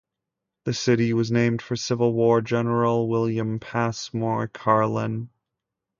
The 0.65 0.73
city 0.73 1.13
was 1.13 1.31
named 1.31 1.61
for 1.61 1.75
Civil 1.75 2.13
War 2.13 2.41
general 2.41 3.07
William 3.07 3.59
Passmore 3.59 4.47
Carlin. 4.47 5.29